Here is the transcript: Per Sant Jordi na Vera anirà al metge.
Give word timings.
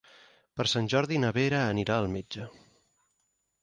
Per 0.61 0.65
Sant 0.71 0.89
Jordi 0.95 1.21
na 1.25 1.31
Vera 1.37 1.61
anirà 1.77 2.01
al 2.01 2.11
metge. 2.19 2.51